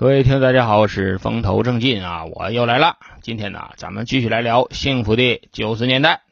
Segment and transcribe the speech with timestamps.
[0.00, 2.96] 各位听众，大家好，我是风头正劲啊，我又来了。
[3.20, 6.22] 今天呢，咱们继续来聊幸福的九十年代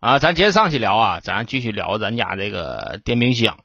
[0.00, 0.18] 啊。
[0.18, 3.56] 咱接着上期聊啊，咱继续聊咱家这个电冰箱。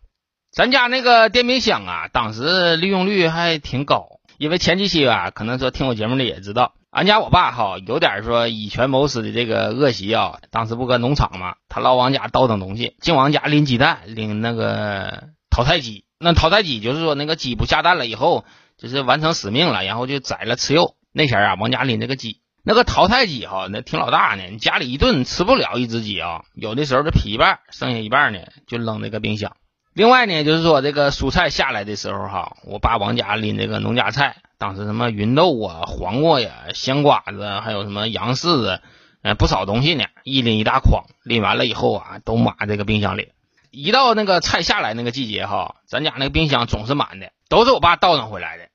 [0.54, 10.40] 咱家那个电冰箱啊，当时利用率还挺高，因为前几期啊，可能说听我节目的也知道，俺家我爸哈有点说以权谋私的这个恶习啊。
[10.50, 16.06] 当时不搁农场嘛，他老往家倒腾东西，净往家拎鸡蛋，拎那个淘汰鸡。
[16.20, 18.46] 那淘汰鸡就是说那个鸡不下蛋了以后。
[18.82, 20.96] 就是完成使命了，然后就宰了吃肉。
[21.14, 24.44] 那前啊，往家拎那个鸡，那个淘汰鸡哈，那挺老大呢。
[24.50, 29.56] 你家里一顿吃不了一只鸡啊，有的时候就劈一半，剩下一半呢就扔那个冰箱。
[29.94, 38.82] 另外呢，就是说这个蔬菜下来的时候哈，我爸往家拎这个农家菜，当时什么芸豆啊、黄瓜呀、香瓜子，还有什么杨柿子，
[39.22, 43.34] 呃，不少东西呢，一拎一大筐，拎完了以后啊，都码这个冰箱里。
[43.70, 48.71] 一到那个菜下来那个季节哈，咱家那个冰箱总是满的，都是我爸倒腾回来的。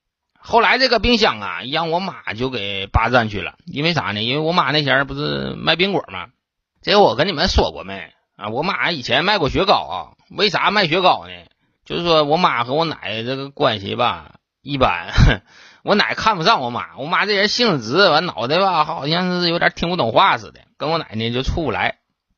[0.48, 3.56] 后来这个冰箱啊，让我妈就给霸占去了。
[3.64, 4.22] 因为啥呢？
[4.22, 6.28] 因为我妈那前儿不是卖冰棍吗？
[6.80, 8.48] 这个我跟你们说过没啊？
[8.50, 9.98] 我妈以前卖过雪糕啊。
[10.30, 11.32] 为啥卖雪糕呢？
[11.84, 15.12] 就是说我妈和我奶这个关系吧一般。
[15.82, 21.96] 我奶看不上我妈，我妈这人性子直，完脑袋吧好像是有点听不懂话似的，跟我奶呢就处不来。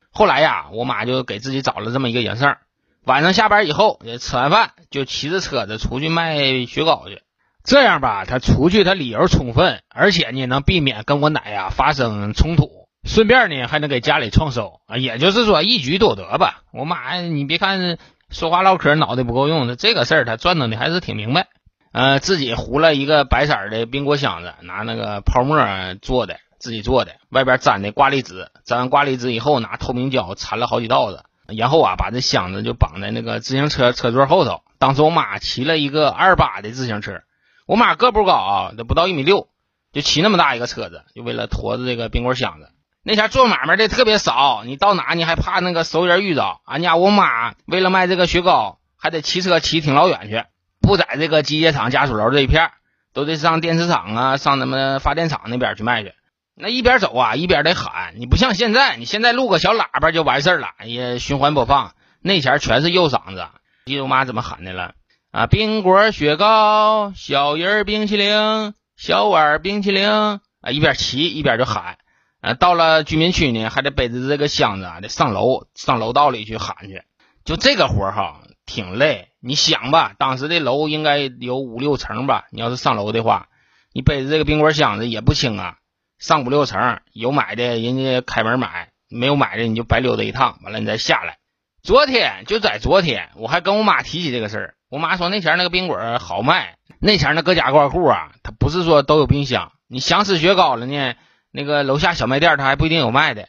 [0.09, 2.57] 后来呀，我妈就给自己找了这么一个营生，
[3.05, 7.21] 晚上下班以后吃完饭就骑着车子出去卖雪糕去。
[7.63, 16.61] 这样吧，他出去他理由充分，而且呢能避免跟我奶呀发生冲突，顺便呢还能给家里创收啊，也就是说一举多得吧。
[16.71, 17.97] 我妈，你别看
[18.29, 21.47] 说话唠嗑脑袋不够用，的这个事儿他转腾的还是挺明白。
[21.91, 25.59] 呃，自己糊了一个白色的冰果箱子，拿那个泡沫
[26.01, 31.23] 做的，自己做的，外边粘的挂历纸，粘完挂历纸以后拿透明胶缠了好几道子，
[31.55, 34.61] 然后啊把这箱子就绑在那个自行车车座后头。
[34.77, 37.21] 当时我妈骑了一个二八的自行车。
[37.69, 39.47] 我妈个不高啊，都不到一米六，
[39.93, 42.71] 就骑那么大一个车子，就为了驮着这个冰棍箱子。
[43.03, 46.61] 那前做买卖的特别少，你到哪你还怕那个熟人遇着。
[46.65, 50.45] 俺家我妈为了卖这个雪糕，还得骑车骑挺老远去，
[50.81, 52.71] 不在这个机械厂家属楼这一片，
[53.13, 56.15] 都得上电池厂啊，上他们发电厂那边去卖去。
[56.55, 58.15] 那一边走啊，一边得喊。
[58.17, 61.93] 你不像现在，你现在录个小喇叭就完事儿了，也循环播放。
[62.23, 63.45] 那前全是右嗓子，
[63.85, 64.93] 记得我妈怎么喊的了。
[65.31, 70.41] 啊，冰棍、雪糕、小人冰淇淋、小碗冰淇淋啊，
[70.71, 71.99] 一边骑一边就喊。
[72.41, 77.03] 啊，到了居民区呢，还得背着这个箱子啊，得上楼上楼道里去喊去。
[77.45, 79.27] 就这个活哈，挺累。
[79.39, 82.45] 你想吧，当时的楼应该有五六层吧？
[82.51, 83.49] 你要是上楼的话，
[83.93, 85.75] 你背着这个冰棍箱子也不轻啊。
[86.17, 91.37] 上五六层，有买的人家开门买，没有买的你就白溜达一趟，完了你再下来。
[91.83, 94.75] 昨天就在昨天，我还跟我妈提起这个事儿。
[94.89, 101.13] 我妈说那前那个冰棍好卖，那前那各家各户啊，他不是说都有冰箱，你想吃雪糕了呢，
[101.51, 103.47] 那个楼下小卖店他还不一定有卖的。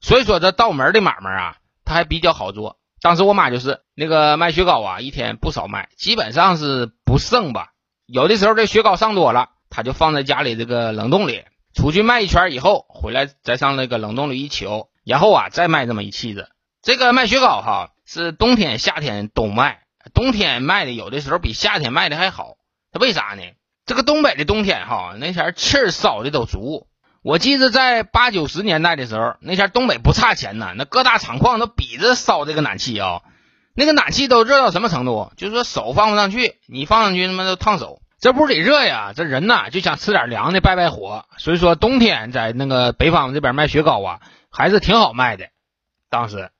[0.00, 2.78] 所以说这道门的买卖啊，他还比较好做。
[3.00, 7.70] 当时我妈就是那个卖雪糕啊，一天不少卖，基本上是不剩吧。
[8.06, 11.42] 有的时候这雪糕上多了，他就放在家里这个冷冻里，
[11.74, 14.66] 出去卖一圈以后回来再上那个冷冻里一取，
[15.04, 16.48] 然后啊再卖这么一气子。
[16.80, 19.80] 这个卖雪糕哈，是冬天夏天都卖。
[20.14, 22.56] 冬天卖的有的时候比夏天卖的还好，
[22.92, 23.42] 它为啥呢？
[23.84, 26.88] 这个东北的冬天哈，那前气儿烧的都足。
[27.22, 33.22] 我记得在八九十年代的时候，那前东北不差钱呢，那各大厂矿都比着烧这个暖气啊。
[33.74, 35.30] 那个暖气都热到什么程度？
[35.36, 38.00] 就是说手放不上去，你放上去他妈都烫手。
[38.18, 39.12] 这屋里热呀？
[39.14, 41.26] 这人呐就想吃点凉的，败败火。
[41.36, 45.48] 所以说冬天在那个北方这边卖雪糕啊，还是挺好卖的。
[46.08, 46.50] 当时，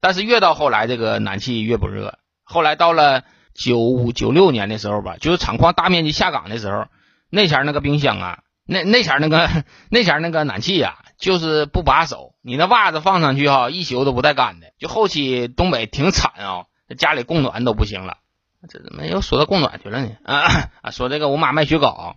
[0.00, 2.18] 但是越到后来，这个暖气越不热。
[2.52, 3.24] 后来到了
[3.54, 6.86] 九五九六年的时候吧，就是厂矿大面积下岗的时候，
[7.30, 9.48] 那前那个冰箱啊，那那前那个
[9.90, 14.68] 那前那个暖气呀，就是不把手，你那袜子放上去哈，一宿都不带干的。
[14.78, 16.66] 就后期东北挺惨啊，
[16.98, 18.18] 家里供暖都不行了。
[18.68, 20.10] 这怎么又说到供暖去了呢？
[20.24, 22.16] 啊，说这个我妈卖雪糕，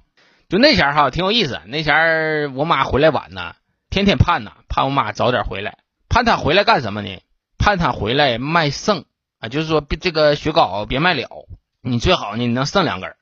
[0.49, 1.61] 就那前哈挺有意思。
[1.67, 3.55] 那前我妈回来晚呢，
[3.89, 5.77] 天天盼呐，盼我妈早点回来，
[6.09, 7.21] 盼她回来干什么呢？
[7.57, 9.05] 盼她回来卖剩。
[9.49, 11.47] 就是说，这个雪糕别卖了，
[11.81, 13.15] 你最好呢，你能剩两根，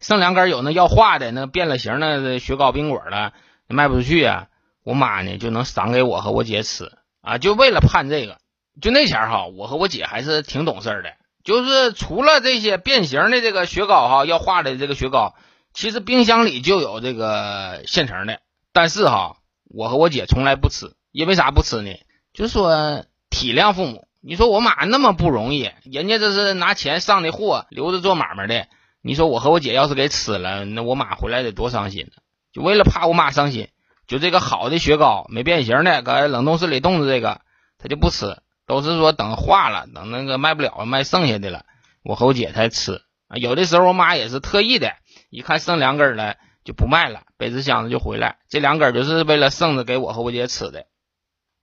[0.00, 3.32] 剩两根有那要化的那变了形的雪糕冰棍了，
[3.68, 4.48] 卖不出去啊。
[4.84, 8.38] 我妈呢就能赏给我和我姐吃啊，就为了盼这个。
[8.80, 15.34] 就那前哈，我和我姐还是挺懂事的，就是除了这些变形的这个雪糕哈，要化的这个雪糕，
[15.74, 18.40] 其实冰箱里就有这个现成的。
[18.72, 21.90] 但是哈，我和我姐从来不吃，因为啥不吃呢？
[22.32, 24.05] 就说体谅父母。
[24.20, 28.66] 你说我妈那么不容易，人家这是拿钱上的货，留着做买卖的。
[29.00, 32.10] 你说我和我姐要是给吃了，那我妈回来得多伤心。
[32.52, 33.68] 就为了怕我妈伤心，
[34.08, 37.40] 就这个好的雪糕没变形的，搁冷冻室里冻着这个，
[37.78, 41.64] 她就不吃，都是说等化了，等那个卖不了卖剩下的了，
[42.02, 43.02] 我和我姐才吃。
[43.28, 44.94] 啊，有的时候我妈也是特意的，
[45.30, 50.86] 一看剩两根了就不卖了，背着箱子就回来，这两根就是为了剩着给我和我姐吃的。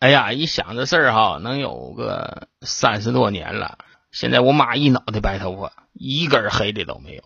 [0.03, 3.77] 哎呀，一想这事儿哈，能有个三十多年了。
[4.11, 7.23] 现在我妈一脑袋白头发，一根黑的都没有。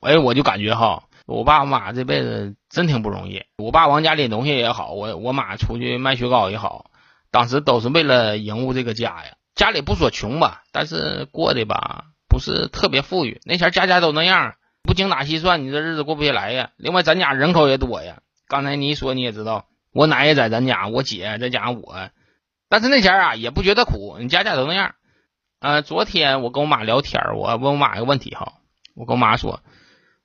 [0.00, 3.44] 哎，我就感觉哈，我爸我妈这辈子真挺不容易。
[3.56, 6.90] 我爸往家拎东西也好，我我妈出去卖雪糕也好，
[7.30, 9.36] 当时都是为了营务这个家呀。
[9.54, 13.40] 家里不说穷吧，但是过的吧不是特别富裕。
[13.46, 16.72] 那前家家都那样，不精打细算，你这日子过不下来呀。
[16.76, 18.18] 另外，咱家人口也多呀。
[18.48, 19.64] 刚才你一说你也知道，
[19.94, 22.10] 我奶也在咱家，我姐再加上我。
[22.68, 24.94] 但是那前儿啊也不觉得苦，你家家都那样。
[25.60, 28.54] 呃，昨天我跟我妈聊天，我问我妈一个问题哈，
[28.94, 29.60] 我跟我妈说，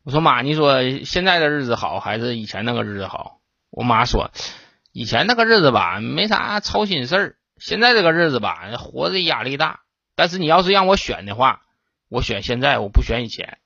[0.04, 3.40] 我说妈，你说现在的日子好还是以前那个日子好？
[3.72, 4.32] 我妈说，
[4.92, 9.80] 以前那个日子吧没啥操心事儿，现在这个日子吧活着压力大。
[10.16, 11.62] 但是你要是让我选的话，
[12.10, 13.58] 我选现在，我不选以前，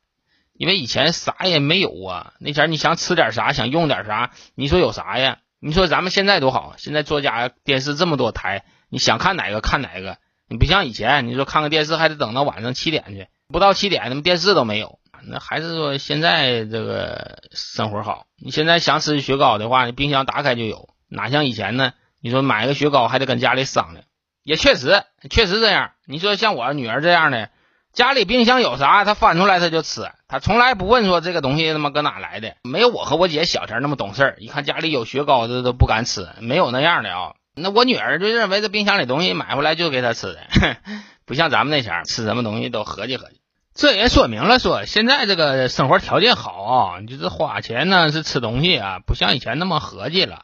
[0.53, 2.33] 因为以前啥也没有啊。
[2.39, 5.39] 那前儿你想吃点啥，想用点啥，你说有啥呀？
[5.59, 10.17] 你说咱们现在多好，现在作家电视这么多台，你想看哪个看哪个。
[10.49, 14.99] 你不像以前，你说看个电视还得等到晚上七点去，不到七点，那么电视都没有。
[15.23, 18.27] 那还是说现在这个生活好。
[18.37, 21.93] 你现在想吃雪糕的话，你冰箱打开就有，哪像以前呢？
[22.21, 24.05] 你说买个雪糕还得跟家里商量。
[24.43, 25.91] 也确实，确实这样。
[26.05, 27.49] 你说像我女儿这样的，
[27.97, 32.53] 家里冰箱有啥，她翻出来她就吃，她从来不问说这个东西他妈搁哪来的。
[32.61, 37.33] 没有我和我姐小前那么懂事，一看家里有雪糕，这都不敢吃，没有那样的啊。
[37.55, 40.41] 那我女儿就认为这冰箱里东西买回来就给她吃的，
[41.25, 43.41] 不像咱们那前吃什么东西都合计合计。
[43.73, 50.43] 这也说明了说现在这个生活条件好啊，就是花钱呢是吃东西啊，不像以前那么合计了。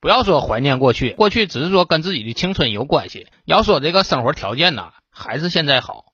[0.00, 3.28] 不要说怀念过去，过去只是说跟自己的青春有关系。
[3.44, 6.06] 要说这个生活条件呢，还是现在好。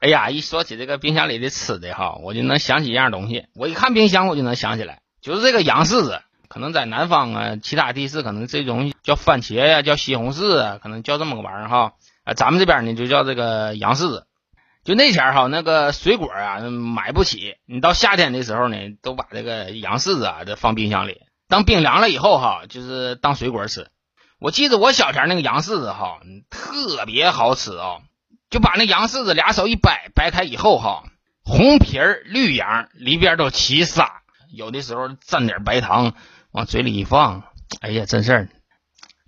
[0.00, 3.46] 哎呀，一说起这个冰箱里的吃的哈，我就能想起一样东西。
[3.54, 6.20] 我一看冰箱，我就能想起来，就是这个洋柿子。
[6.48, 11.92] 可能在南方啊，其他地市可能这种叫番茄呀，叫西红柿啊，可能叫这么个玩意儿哈。
[12.24, 14.26] 啊，咱们这边呢就叫这个洋柿子。
[14.82, 23.88] 就那前儿哈，那个水果啊买不起，你到夏天的时候呢，都把这个洋柿子啊这放冰箱里，当冰凉了以后哈，就是当水果吃。
[24.38, 27.98] 我记得我小前那个洋柿子哈，特别好吃啊，
[28.50, 31.04] 就把那洋柿子俩手一掰，掰开以后哈，
[31.44, 36.14] 红皮儿绿瓤，里边都起沙，有的时候蘸点白糖。
[36.50, 37.42] 往嘴里一放，
[37.82, 38.48] 哎呀，真事儿！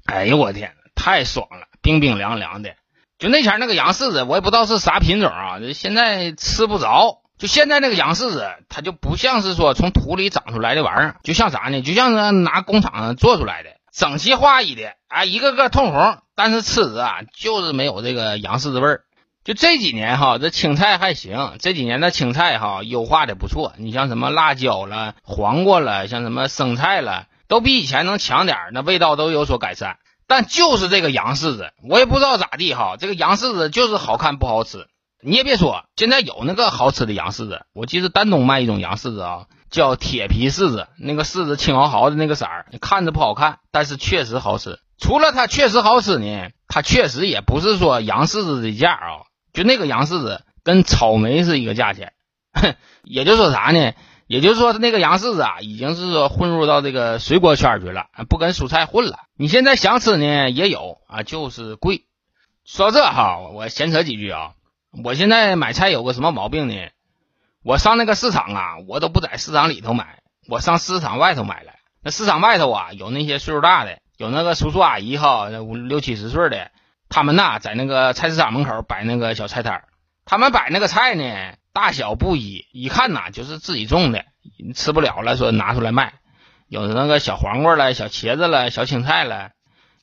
[0.07, 2.71] 哎呦我天，太爽了，冰冰凉凉的。
[3.19, 7.21] 就那前那个洋柿子，我也不知道是啥品种啊，现在吃不着。
[7.37, 11.83] 就现在那个洋柿子，它就不像是说从土里长出来的玩意儿，就像啥呢？
[11.83, 19.05] 就像是拿工厂做出来的，整齐划一的，啊，一个个通红，但是吃着啊，就是没有这个洋柿子味儿。
[19.43, 21.57] 就这几年哈，这青菜还行。
[21.61, 23.73] 这几年的青菜哈，优化的不错。
[23.79, 29.97] 你像什么辣椒了、黄瓜了，像什么生菜了，都比以前能强点，那味道都有所改善。
[30.27, 34.87] 但就是这个洋柿子，我也不知道咋地哈，这个洋柿子就是好看不好吃。
[35.23, 44.79] 你也别说，现在有那个好吃的洋柿子，我记得丹东卖一种洋柿子啊，叫铁皮柿子，那个柿子青毫毫的那个色儿，看着不好看，但是确实好吃。
[44.99, 49.30] 除了它确实好吃呢，它确实也不是说洋柿子的价啊。
[49.61, 52.15] 就那个洋柿子跟草莓是一个价钱，
[53.05, 53.93] 也就说啥呢？
[54.27, 59.19] 也就是说那个洋柿子啊，已经是说混入到这个水果圈去了，不跟蔬菜混了。
[59.37, 62.07] 你现在想吃呢也有啊，就是贵。
[62.65, 64.53] 说到这哈，我闲扯几句啊。
[65.05, 66.75] 我现在买菜有个什么毛病呢？
[67.63, 71.81] 我上那个市场啊，我都不在市场里头买，我上市场外头买来。
[72.03, 76.71] 那市场外头啊，有那些岁数大的，有那个叔叔阿姨哈，五六七十岁的。
[77.11, 79.83] 他们呐，在那个菜市场门口摆那个小菜摊，
[80.25, 84.25] 他们摆那个菜呢，大小不一，一看呐就是自己种的，
[84.75, 86.15] 吃不了了，说拿出来卖。
[86.69, 89.51] 有那个小黄瓜了、小茄子了、小青菜了，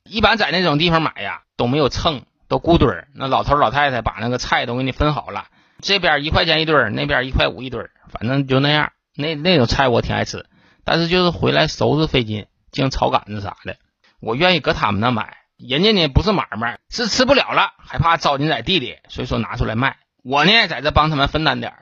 [0.04, 3.08] 一般在那种地方买呀，都没有秤，都固堆儿。
[3.14, 5.46] 那老头老太太把那个菜都给你分好了，
[5.80, 8.92] 这边一块钱一堆儿，那边一块五一堆儿，反正就那样。
[9.16, 10.44] 那那种菜我挺爱吃，
[10.84, 13.76] 但是就是回来收拾费劲，净炒杆子啥的，
[14.20, 15.38] 我愿意搁他们那买。
[15.58, 19.96] 人家呢不是买卖，是吃不了了，害怕糟践在地里，所以说拿出来卖。
[20.22, 21.72] 我呢在这帮他们分担点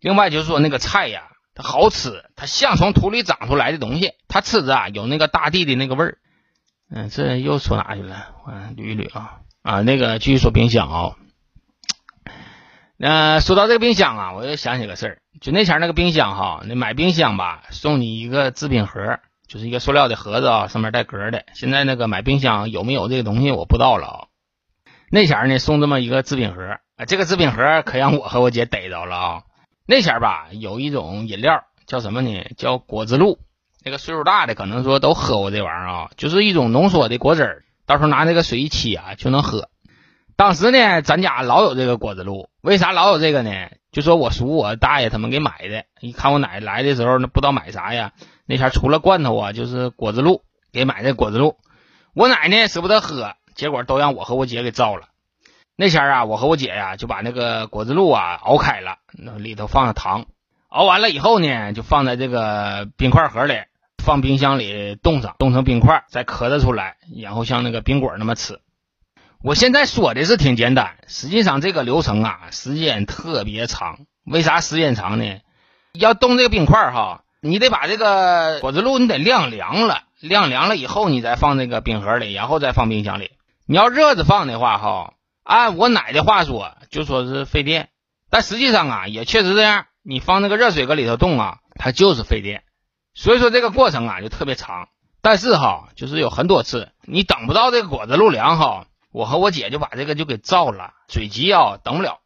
[0.00, 6.18] 另外就是说那个菜呀，它好吃，它像从土里长出来的东西，它吃着啊有那个大地的那个味儿。
[6.90, 8.34] 嗯，这又说哪去了？
[8.46, 11.16] 我捋一捋啊啊，那个继续说冰箱啊。
[12.96, 19.18] 那说到这个冰箱啊，我又想起个事儿，就那前那个冰箱哈，那买冰箱吧，送你一个制冰盒，
[19.54, 21.44] 就是一个塑料的盒子啊，上面带格的。
[21.54, 24.18] 现在那个买冰箱有没有这个东西，我不知道了啊。
[25.12, 26.60] 那前呢送这么一个制品盒，
[26.96, 29.42] 啊，这个制品盒可让我和我姐逮着了啊。
[29.86, 32.50] 那前吧有一种饮料叫什么呢？
[32.56, 33.38] 叫果汁露。
[33.84, 39.68] 那个岁数大的可能说都喝过这玩意儿啊，就是一种浓缩的果汁儿，到时候拿那个水一沏啊就能喝。
[40.36, 43.50] 当时呢，咱家老有这个果子露，为啥老有这个呢？
[43.92, 48.12] 就说我叔我大爷他们给买的，一看我奶奶来的时候，那不知道买啥呀。
[48.44, 51.56] 那前除了罐头啊，就是果子露，给买的果子露。
[52.14, 55.06] 我奶呢舍不得喝，结果都让我和我姐给糟了。
[55.76, 60.26] 那前啊，我和我姐呀就把那个果子露啊熬开了，那里头放上糖，
[60.68, 63.54] 熬完了以后呢，就放在这个冰块盒里，
[64.04, 68.58] 放冰箱里冻上，冻成冰块，再磕着出来，然后像那个冰果那么吃。
[69.44, 74.06] 我现在说的是挺简单，实际上这个流程啊，时间特别长。
[74.24, 75.40] 为啥时间长呢？
[75.92, 83.32] 要冻这个冰块哈，你得把这个果子露你得晾凉了，晾凉了以后你再放这个冰盒里，然后再放冰箱里。
[83.66, 87.90] 你要热着放的话哈，按我奶的话说，就说是费电。
[88.30, 92.62] 但实际上啊，也确实这样，你放那个热水搁里头冻啊，它就是费电。
[93.12, 94.88] 所以说这个过程啊就特别长。
[95.20, 98.86] 但是哈，就是有很多次你等不到这个果子露凉哈。
[99.14, 102.18] 我和我姐就把这个就给造了，水急啊，等不了。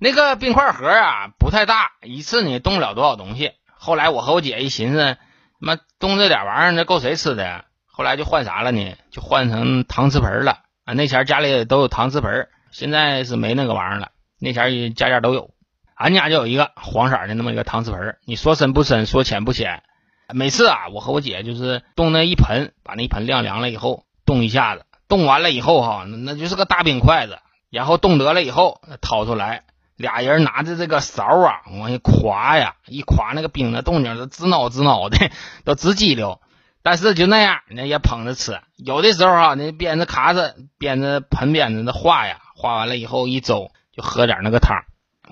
[0.00, 3.52] 那个冰块盒啊不太大，一次呢冻不了多少东西。
[3.72, 5.16] 后来我和我姐一寻思，
[5.60, 7.64] 妈冻这点玩意儿，那够谁吃的？
[7.86, 8.96] 后来就换啥了呢？
[9.12, 10.94] 就换成搪瓷盆了啊。
[10.94, 14.10] 那前家里都有搪瓷盆，现在是没那个玩意儿了。
[14.40, 15.54] 那前家家都有，
[15.94, 19.84] 俺家就有一个黄色的那么一个搪瓷盆，你说深不深，说浅不浅。
[20.30, 24.84] 每次啊，我和我姐就是冻那一盆，把那一盆晾凉了以后，冻一下子。
[25.08, 27.38] 冻完了以后哈，那就是个大冰筷子，
[27.70, 29.62] 然后冻得了以后掏出来，
[29.96, 35.30] 俩人拿着这个勺啊往下夸呀，一夸那个冰的动静都直挠直挠的，
[35.64, 36.40] 都直激溜。
[36.82, 38.60] 但是就那样，那也捧着吃。
[38.76, 44.84] 有的时候哈，那边着卡子，边着盆边子的化呀，化完了以后一周就喝点那个汤。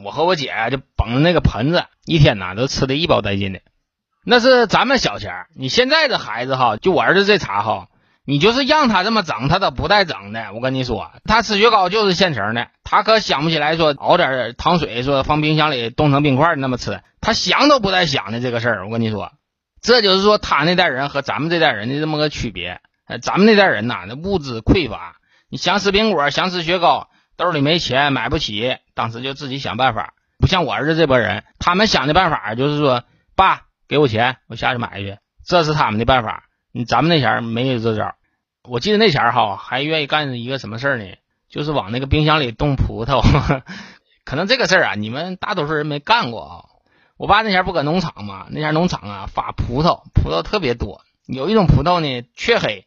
[0.02, 3.60] 我和我姐就捧着那个盆子，一天呐都吃的一饱带劲的。
[4.24, 7.88] 那是咱们小前你现在的孩子哈，就我儿子这茬哈。
[8.24, 10.52] 你就是让他这么整，他都不带整的。
[10.54, 18.86] 我跟你说，他吃雪糕就是现成的，他可想不起来说熬点糖水，说放冰箱里冻成冰块那么吃，他想都不带想的这个事儿。
[18.86, 19.32] 我跟你说，
[19.80, 22.80] 这就是说他那代人和咱们这代人的这么个区别。
[23.20, 25.16] 咱们那代人呐，那物质匮乏，
[25.50, 30.14] 你想吃苹果，想吃雪糕，兜里没钱买不起，当时就自己想办法。
[30.38, 33.02] 不像我儿子这波人，他们想的办法就是说，
[33.36, 36.44] 爸给我钱，我下去买去，这是他们的办法。
[36.86, 38.14] 咱们那前儿没有这招，
[38.62, 41.04] 我记得那前儿哈还愿意干一个什么事儿呢？
[41.48, 43.20] 就是往那个冰箱里冻葡萄。
[44.24, 46.64] 可能这个事儿啊，你们大多数人没干过啊。
[47.18, 51.02] 我爸那前儿不搁农场嘛，那前儿农场啊发葡萄，葡萄特别多。
[51.26, 52.86] 有一种葡萄呢，黢黑，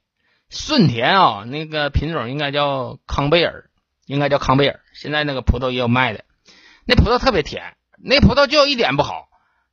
[0.50, 3.70] 顺甜啊，那个品种应该叫康贝尔，
[4.08, 4.80] 应该叫康贝尔。
[4.94, 6.24] 现在那个葡萄也有卖的，
[6.86, 7.76] 那葡萄特别甜。
[7.98, 9.28] 那葡萄就有一点不好，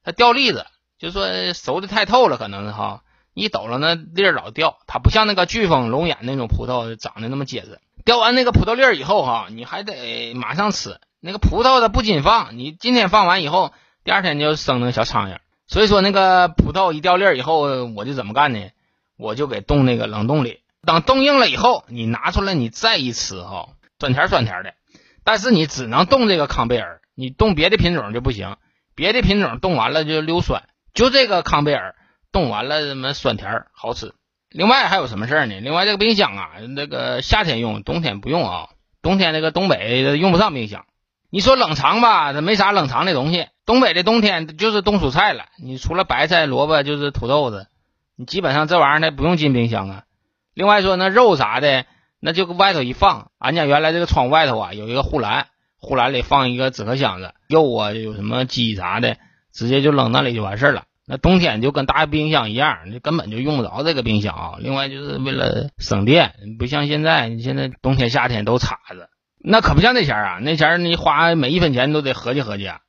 [0.05, 0.67] 它掉粒子，
[0.99, 3.03] 就说熟的太透了，可能是哈。
[3.35, 7.81] 一抖了，那粒儿老掉，它不像那个飓风龙眼那种葡萄长得那么结实。
[8.05, 11.01] 掉完那个葡萄粒儿以后，哈，你还得马上吃。
[11.21, 13.73] 那个葡萄它不禁放，你今天放完以后，
[14.05, 15.39] 第二天就生那个小苍蝇。
[15.69, 18.71] 所以说，那个葡萄一掉粒儿以后，我就怎么干呢？
[19.17, 23.69] 我就给冻那个冷冻里，等冻硬了以后，你拿出来你再一吃，哈，
[24.01, 24.75] 酸甜酸甜的。
[25.23, 28.57] 但是你只能冻这个康贝尔，你冻别的品种就不行，
[28.97, 31.95] 别的品种冻完了就溜酸，就这个康贝尔。
[32.33, 34.15] 冻完了，什么酸甜好吃。
[34.49, 35.61] 另外还有什么事儿呢？
[35.61, 38.69] 另外这个冰箱啊，那个夏天用，冬天不用啊。
[39.03, 40.85] 冬天那个东北用不上冰箱。
[41.31, 43.47] 你说冷藏吧，它没啥冷藏的东西。
[43.65, 47.67] 东北的冬天就是冻蔬菜了，你除了白菜、萝卜就是土豆子，
[48.17, 50.05] 你基本上这玩意儿它不用进冰箱啊。
[50.55, 51.87] 另外说那肉啥的，
[52.21, 53.31] 那就外头一放。
[53.39, 55.47] 俺家原来这个窗外头啊有一个护栏，
[55.79, 59.17] 护栏里放一个纸壳箱子，肉啊有什么鸡啥的，
[59.53, 60.85] 直接就扔那里就完事儿了。
[61.07, 64.53] 那冬天就跟大冰箱一样，你根本就用不着这个冰箱啊。
[64.59, 70.39] 另外就是为了省电，不像现在，你现在冬天夏天都插着，那可不像那前啊。
[70.41, 72.81] 那前你花每一分钱都得合计合计啊。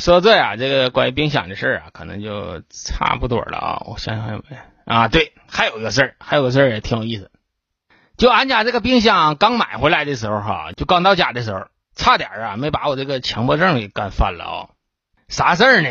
[0.00, 3.82] 说到这呀，这个关于冰箱的事儿啊，可能就差不多了啊。
[3.86, 5.06] 我想想还有没啊？
[5.06, 7.30] 对，还有一个事儿，还有个事儿也挺有意思。
[8.16, 14.58] 就俺家这个冰箱刚买回来的时候哈，就刚到家的时候，差点啊没把我这个强迫症给干犯了啊。
[15.28, 15.90] 啥事儿呢？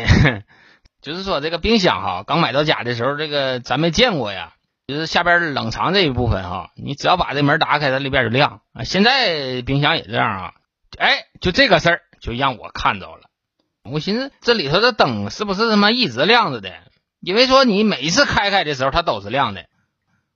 [1.04, 4.54] 就是说，这个冰箱哈，刚买到家的时候，这个咱没见过呀。
[4.86, 8.84] 就是下边冷藏这一部分哈，你只要把这门打开，它里边就亮啊。
[8.84, 10.54] 现在冰箱也这样啊。
[10.98, 13.28] 哎，就这个事儿，就让我看着了。
[13.82, 16.72] 我寻思这里头的灯是不是他妈一直亮着的？
[17.20, 19.66] 因为说你每一次开开的时候它都是亮的。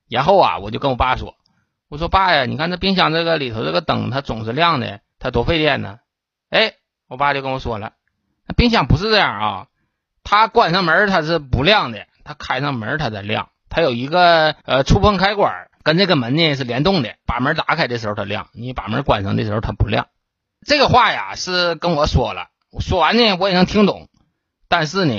[0.09, 1.35] 然后啊，我就跟我爸说
[1.89, 5.99] ：“我说爸呀，你看这冰箱这个里头这个灯它总是亮的，它多费电呢。”
[6.49, 6.75] 哎，
[7.09, 7.93] 我爸就跟我说了
[8.49, 9.67] ：“那冰箱不是这样啊，
[10.30, 13.49] 它关上门它是不亮的，它开上门它才亮。
[13.70, 20.08] 它有一个呃触碰开关，跟这个门呢是联动的，把门打开的时候它亮，你把门关上的时候它不亮。”
[20.66, 24.08] 这个话呀是跟我说了，说完呢我也能听懂，
[24.68, 25.14] 但是呢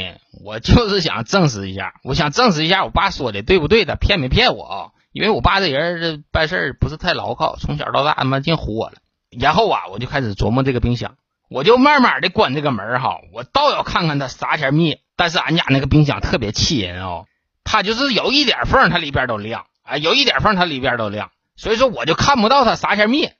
[0.45, 4.77] 我就是想证实一下，我想证实一下我爸说的对不对，他骗没骗我啊？
[5.11, 8.97] 因为我爸这人这办事不是太牢靠，从小到大他妈净唬我了。
[9.31, 11.15] 然后啊我就开始琢磨这个冰箱，
[11.49, 15.01] 我就慢慢的关这个门哈，我倒要看看它啥前灭。
[15.15, 17.25] 但是俺家那个冰箱特别气人哦，
[17.65, 23.35] 它就是有一点缝它里边都亮，啊有一点缝它里边都亮，所以说我就看不到它啥前灭。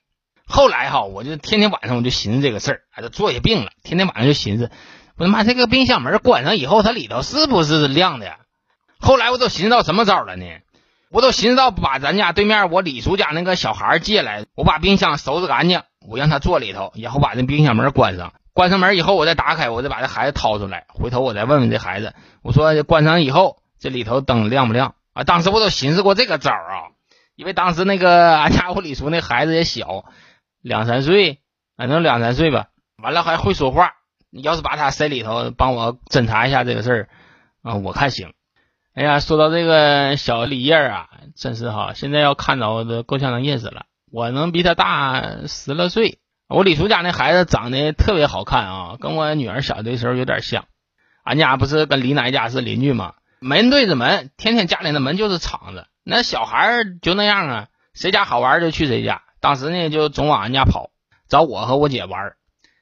[0.45, 4.71] 后来哈，我就天天晚上我就寻思这个事儿，哎，都坐下病了，天天晚上就寻思，
[5.15, 8.35] 我他妈这个冰箱门关上以后，它里头是不是亮的？
[8.99, 10.45] 后来我都寻思到什么招了呢？
[11.11, 25.23] 我都寻思到把咱家对面我李叔家那个小孩借来，我把冰箱收拾干净，我让他坐里头，然后把这冰箱门关上，关上门以后我再打开，我再把这孩子掏出来，回头我再问问这孩子，我说关上以后这里头灯亮不亮啊？
[25.23, 26.91] 当时我都寻思过这个招啊，
[27.35, 30.05] 因为当时那个俺家我李叔那孩子也小。
[30.61, 31.39] 两三岁，
[31.77, 32.67] 反正两三岁吧。
[33.01, 33.93] 完了还会说话。
[34.29, 37.09] 你要是把他塞里头，帮我侦查一下这个事儿
[37.63, 38.33] 啊，我看行。
[38.93, 43.85] 哎呀，说到这个小李叶啊，真是哈，现在要看着都够呛能认识了。
[44.11, 46.19] 我能比他大十来岁。
[46.47, 50.65] 我李叔家那孩子长得特别好看啊，跟我女儿小的时候有点像。
[51.23, 53.13] 俺家不是跟李奶家是邻居吗？
[53.39, 55.87] 门对着门，天天家里的门就是敞着。
[56.03, 59.21] 那小孩就那样啊，谁家好玩就去谁家。
[59.39, 60.89] 当时呢，就总往俺家跑，
[61.27, 62.33] 找我和我姐玩。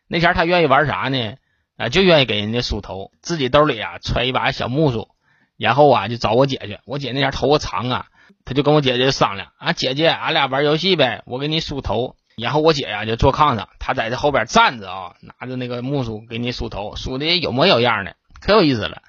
[0.08, 1.36] 那前他愿意玩啥呢？
[1.76, 5.10] 啊，就愿意给人家梳头，自己兜里啊揣一把小木梳，
[5.58, 6.80] 然后啊就找我姐去。
[6.86, 8.06] 我姐那前头发长啊，
[8.48, 12.16] 他就跟我姐姐商量啊，姐姐，俺俩玩游戏呗，我给你梳头。
[12.38, 19.02] 然后我姐呀就坐炕上，他在这后边站着啊，拿着那个木梳给你梳头，梳的有模有样的，可有意思了。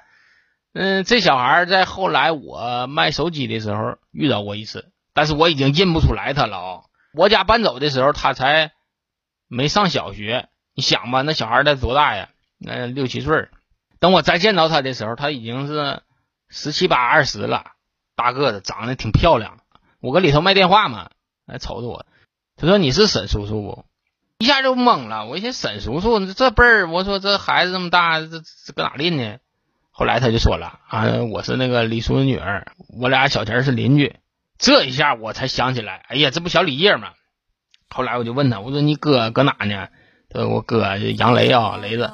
[0.72, 6.80] 嗯，这小孩在后来我卖手机的时候遇到过一次，但是我已经认不出来他了啊。
[7.14, 8.72] 我家搬走的时候，他才
[9.46, 10.48] 没上小学。
[10.74, 12.30] 你想吧，那小孩才多大呀？
[12.58, 13.48] 那六七岁。
[14.00, 16.02] 等我再见到他的时候，他已经是
[16.48, 17.72] 十七八、二十了，
[18.18, 19.58] 大个子，长得挺漂亮。
[20.00, 21.10] 我搁里头卖电话嘛，
[21.46, 22.04] 来瞅着我。
[22.56, 23.84] 他说：“你是沈叔叔不？”
[24.38, 25.26] 一下就懵了。
[25.26, 29.36] 我一寻沈叔叔这辈儿，我说这孩子这么大，这这搁哪拎呢？
[29.92, 34.16] 后来他就说了：“啊，我是那个李叔的女儿，我俩小前是邻居。”
[34.58, 37.10] 这一下我才想起来，哎呀，这不小李叶吗？
[37.88, 39.88] 后来我就问他，我说你哥搁哪呢？
[40.28, 42.12] 他说我哥杨雷啊，雷子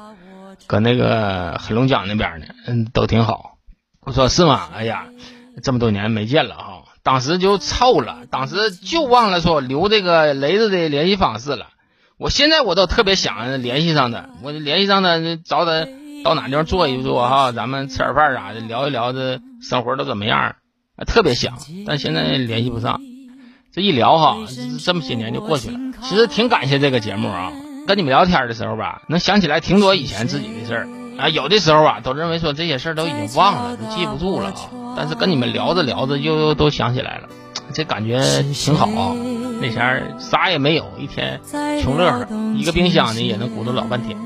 [0.67, 3.57] 搁那个黑龙江那边呢，嗯，都挺好。
[4.01, 4.69] 我说是吗？
[4.71, 5.07] 哎呀，
[5.63, 11.67] 这么多年没见了哈，当时就臭了，当时就忘了说留这个雷子的联系方式了。
[12.17, 15.87] 我现在我都特别想联系上他，我联系上他，找他
[16.23, 20.55] 到哪地方坐一坐哈，咱们吃点饭啥的，聊一聊这生活都怎么样。
[21.05, 23.01] 特别想，但现在联系不上。
[23.73, 24.37] 这一聊哈，
[24.83, 25.77] 这么些年就过去了。
[26.01, 27.51] 其实挺感谢这个节目啊，
[27.85, 31.29] 跟你们聊天的时候吧，能想起来挺多以前自己的事儿啊。
[31.29, 34.95] 有的时候啊，都认为说这些事儿都已经忘了，都记不住了啊。
[34.97, 37.27] 但是跟你们聊着聊着，又又都想起来了，
[37.73, 38.19] 这感觉
[38.53, 39.15] 挺好啊。
[39.61, 41.39] 那前啥也没有，一天
[41.81, 44.17] 穷乐呵，一个冰箱呢也能鼓捣老半天。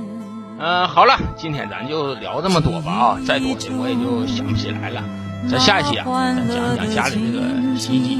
[0.59, 5.03] 嗯，好了，今天咱就聊这么多吧啊，再多的我也就想不起来了。
[5.49, 8.17] 咱下一期啊，咱讲一讲家里那个洗衣机。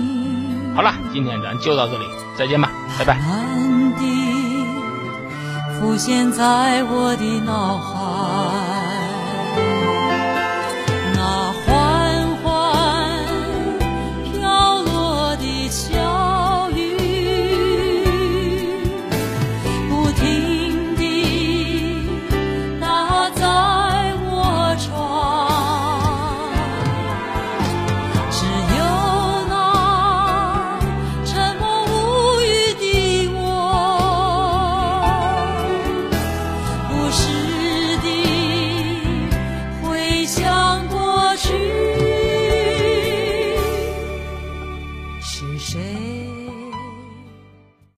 [0.75, 2.05] 好了，今天咱就到这里，
[2.38, 4.38] 再见吧，拜拜。
[5.80, 8.79] 浮现在我的脑海。